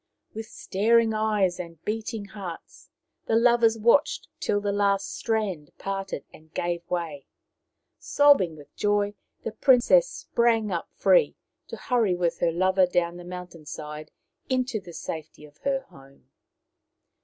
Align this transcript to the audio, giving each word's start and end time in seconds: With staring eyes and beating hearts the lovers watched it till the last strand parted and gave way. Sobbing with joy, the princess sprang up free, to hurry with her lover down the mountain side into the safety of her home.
With 0.33 0.47
staring 0.47 1.13
eyes 1.13 1.59
and 1.59 1.79
beating 1.85 2.25
hearts 2.25 2.89
the 3.27 3.35
lovers 3.35 3.77
watched 3.77 4.25
it 4.25 4.29
till 4.43 4.59
the 4.59 4.71
last 4.71 5.15
strand 5.15 5.69
parted 5.77 6.25
and 6.33 6.51
gave 6.55 6.81
way. 6.89 7.27
Sobbing 7.99 8.55
with 8.55 8.75
joy, 8.75 9.13
the 9.43 9.51
princess 9.51 10.09
sprang 10.09 10.71
up 10.71 10.89
free, 10.91 11.35
to 11.67 11.77
hurry 11.77 12.15
with 12.15 12.39
her 12.39 12.51
lover 12.51 12.87
down 12.87 13.17
the 13.17 13.23
mountain 13.23 13.67
side 13.67 14.09
into 14.49 14.79
the 14.79 14.93
safety 14.93 15.45
of 15.45 15.57
her 15.59 15.81
home. 15.89 16.31